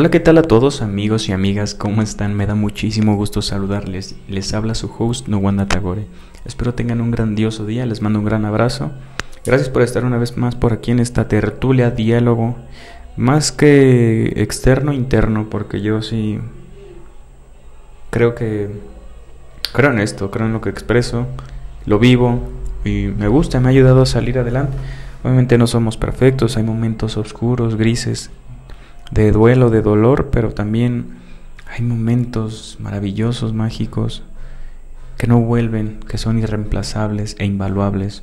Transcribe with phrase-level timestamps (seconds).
[0.00, 1.74] Hola, ¿qué tal a todos amigos y amigas?
[1.74, 2.36] ¿Cómo están?
[2.36, 4.14] Me da muchísimo gusto saludarles.
[4.28, 6.06] Les habla su host, Nuwanda Tagore.
[6.44, 8.92] Espero tengan un grandioso día, les mando un gran abrazo.
[9.44, 12.54] Gracias por estar una vez más por aquí en esta tertulia, diálogo,
[13.16, 16.38] más que externo, interno, porque yo sí
[18.10, 18.70] creo que
[19.72, 21.26] creo en esto, creo en lo que expreso,
[21.86, 22.38] lo vivo
[22.84, 24.76] y me gusta, me ha ayudado a salir adelante.
[25.24, 28.30] Obviamente no somos perfectos, hay momentos oscuros, grises,
[29.10, 31.18] de duelo, de dolor, pero también
[31.66, 34.22] hay momentos maravillosos, mágicos,
[35.16, 38.22] que no vuelven, que son irreemplazables e invaluables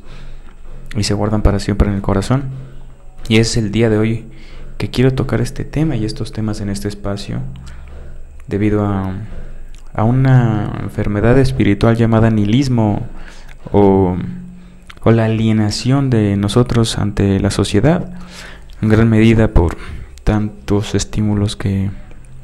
[0.95, 2.45] y se guardan para siempre en el corazón.
[3.27, 4.25] Y es el día de hoy
[4.77, 7.41] que quiero tocar este tema y estos temas en este espacio
[8.47, 9.13] debido a,
[9.93, 13.07] a una enfermedad espiritual llamada nihilismo
[13.71, 14.15] o,
[15.03, 18.13] o la alienación de nosotros ante la sociedad,
[18.81, 19.77] en gran medida por
[20.25, 21.91] tantos estímulos que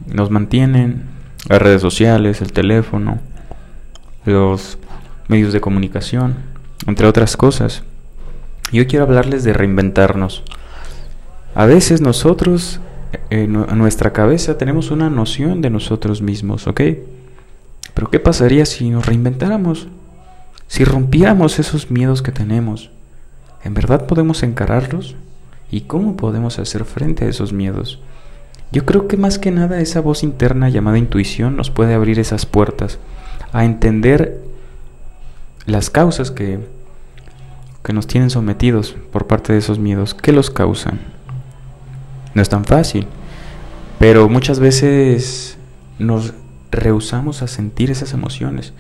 [0.06, 1.04] nos mantienen,
[1.50, 3.20] las redes sociales, el teléfono,
[4.24, 4.78] los
[5.28, 6.36] medios de comunicación,
[6.88, 7.84] entre otras cosas.
[8.72, 10.44] Yo quiero hablarles de reinventarnos.
[11.56, 12.80] A veces nosotros,
[13.32, 16.82] en nuestra cabeza, tenemos una noción de nosotros mismos, ¿ok?
[17.96, 19.88] Pero ¿qué pasaría si nos reinventáramos?
[20.68, 22.92] Si rompiéramos esos miedos que tenemos,
[23.64, 25.16] ¿en verdad podemos encararlos?
[25.72, 28.00] ¿Y cómo podemos hacer frente a esos miedos?
[28.74, 32.46] Yo creo que más que nada esa voz interna llamada intuición nos puede abrir esas
[32.46, 33.00] puertas
[33.54, 34.42] a entender
[35.66, 36.60] las causas que,
[37.84, 40.14] que nos tienen sometidos por parte de esos miedos.
[40.14, 41.00] ¿Qué los causan?
[42.34, 43.08] No es tan fácil,
[44.00, 45.58] pero muchas veces
[46.00, 46.34] nos
[46.72, 48.74] rehusamos a sentir esas emociones.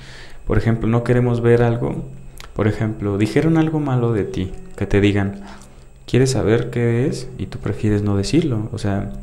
[0.45, 2.05] Por ejemplo, no queremos ver algo,
[2.53, 5.41] por ejemplo, dijeron algo malo de ti, que te digan,
[6.11, 8.67] quieres saber qué es y tú prefieres no decirlo.
[8.73, 9.13] O sea,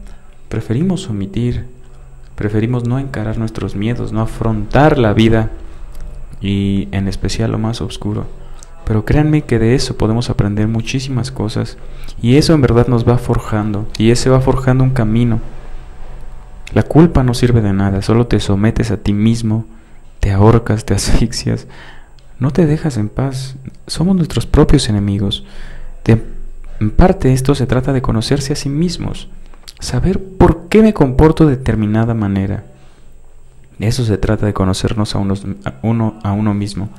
[0.48, 1.66] preferimos omitir,
[2.34, 5.50] preferimos no encarar nuestros miedos, no afrontar la vida
[6.40, 8.24] y en especial lo más oscuro.
[8.86, 11.76] Pero créanme que de eso podemos aprender muchísimas cosas
[12.22, 15.40] y eso en verdad nos va forjando y ese va forjando un camino.
[16.72, 19.66] La culpa no sirve de nada, solo te sometes a ti mismo,
[20.20, 21.66] te ahorcas, te asfixias,
[22.38, 23.56] no te dejas en paz.
[23.86, 25.44] Somos nuestros propios enemigos.
[26.80, 29.28] En parte esto se trata de conocerse a sí mismos,
[29.80, 32.64] saber por qué me comporto de determinada manera.
[33.78, 35.18] Eso se trata de conocernos a,
[35.82, 36.90] uno, a uno mismo.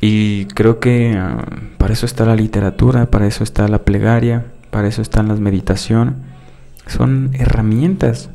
[0.00, 1.44] Y creo que ah,
[1.78, 6.16] para eso está la literatura, para eso está la plegaria, para eso está la meditación.
[6.86, 8.30] Son herramientas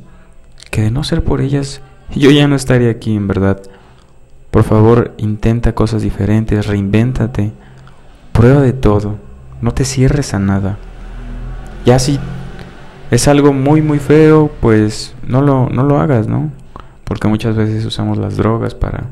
[0.71, 1.81] que de no ser por ellas
[2.15, 3.61] yo ya no estaría aquí en verdad.
[4.51, 7.51] Por favor, intenta cosas diferentes, reinvéntate,
[8.31, 9.17] prueba de todo.
[9.61, 10.77] No te cierres a nada.
[11.85, 12.19] Ya si
[13.11, 16.51] es algo muy muy feo, pues no lo, no lo hagas, ¿no?
[17.03, 19.05] Porque muchas veces usamos las drogas para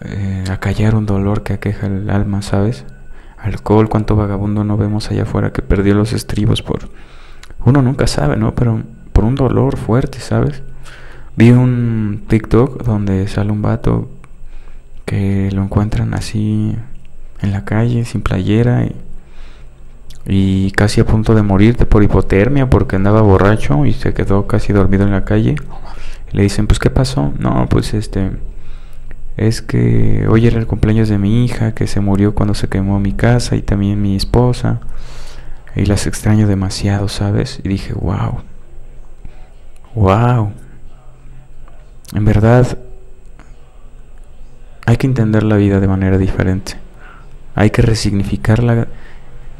[0.00, 2.84] eh, acallar un dolor que aqueja el alma, ¿sabes?
[3.38, 6.88] Alcohol, cuánto vagabundo no vemos allá afuera que perdió los estribos por...
[7.64, 8.54] Uno nunca sabe, ¿no?
[8.54, 8.82] Pero
[9.12, 10.62] por un dolor fuerte, ¿sabes?
[11.36, 14.10] Vi un TikTok donde sale un vato
[15.04, 16.76] que lo encuentran así
[17.40, 18.94] en la calle, sin playera y
[20.26, 24.72] y casi a punto de morirte por hipotermia porque andaba borracho y se quedó casi
[24.72, 25.56] dormido en la calle.
[26.30, 27.32] Le dicen, pues ¿qué pasó?
[27.38, 28.30] No, pues este,
[29.36, 33.00] es que hoy era el cumpleaños de mi hija que se murió cuando se quemó
[33.00, 34.80] mi casa y también mi esposa.
[35.74, 37.60] Y las extraño demasiado, ¿sabes?
[37.64, 38.42] Y dije, wow,
[39.94, 40.52] wow.
[42.14, 42.78] En verdad,
[44.84, 46.74] hay que entender la vida de manera diferente.
[47.54, 48.88] Hay que resignificarla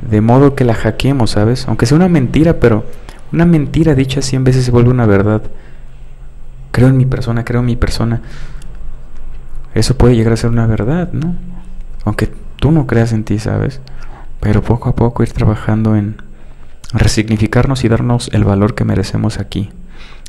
[0.08, 1.66] de modo que la hackeemos, ¿sabes?
[1.68, 2.84] Aunque sea una mentira, pero
[3.32, 5.42] una mentira dicha cien veces se vuelve una verdad.
[6.70, 8.20] Creo en mi persona, creo en mi persona.
[9.74, 11.34] Eso puede llegar a ser una verdad, ¿no?
[12.04, 13.80] Aunque tú no creas en ti, ¿sabes?
[14.40, 16.16] Pero poco a poco ir trabajando en
[16.92, 19.70] resignificarnos y darnos el valor que merecemos aquí.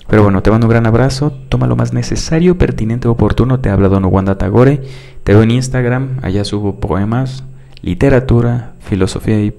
[0.08, 3.60] Pero bueno, te mando un gran abrazo, toma lo más necesario, pertinente, oportuno.
[3.60, 4.82] Te habla Don Wanda Tagore.
[5.24, 7.44] Te veo en Instagram, allá subo poemas,
[7.82, 9.52] literatura, filosofía y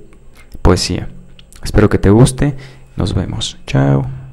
[0.64, 1.08] poesía.
[1.62, 2.56] Espero que te guste.
[2.96, 3.58] Nos vemos.
[3.66, 4.24] Chao.